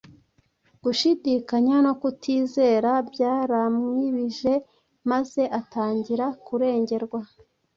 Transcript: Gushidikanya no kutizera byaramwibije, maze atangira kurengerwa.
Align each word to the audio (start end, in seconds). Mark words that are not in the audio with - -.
Gushidikanya 0.83 1.75
no 1.85 1.93
kutizera 2.01 2.91
byaramwibije, 3.09 4.53
maze 5.11 5.41
atangira 5.59 6.25
kurengerwa. 6.45 7.19